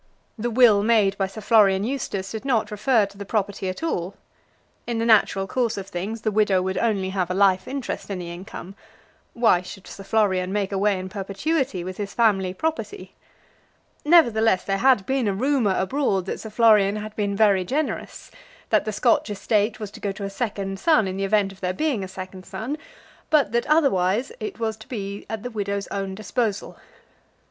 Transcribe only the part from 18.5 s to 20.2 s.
that the Scotch estate was to go